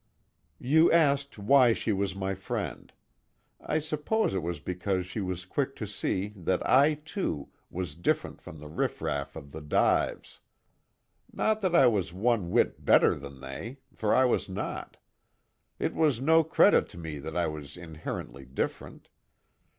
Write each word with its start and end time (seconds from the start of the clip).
"You 0.57 0.91
asked 0.91 1.37
why 1.37 1.73
she 1.73 1.91
was 1.93 2.15
my 2.15 2.33
friend. 2.33 2.91
I 3.63 3.77
suppose 3.77 4.33
it 4.33 4.41
was 4.41 4.59
because 4.59 5.05
she 5.05 5.21
was 5.21 5.45
quick 5.45 5.75
to 5.75 5.85
see 5.85 6.29
that 6.37 6.67
I 6.67 6.95
too, 6.95 7.49
was 7.69 7.93
different 7.93 8.41
from 8.41 8.57
the 8.57 8.67
riff 8.67 8.99
raff 8.99 9.35
of 9.35 9.51
the 9.51 9.61
dives. 9.61 10.39
Not 11.31 11.61
that 11.61 11.75
I 11.75 11.85
was 11.85 12.13
one 12.13 12.49
whit 12.49 12.83
better 12.83 13.13
than 13.13 13.41
they 13.41 13.77
for 13.93 14.15
I 14.15 14.25
was 14.25 14.49
not. 14.49 14.97
It 15.77 15.93
was 15.93 16.19
no 16.19 16.43
credit 16.43 16.89
to 16.89 16.97
me 16.97 17.19
that 17.19 17.37
I 17.37 17.45
was 17.45 17.77
inherently 17.77 18.43
different. 18.45 19.07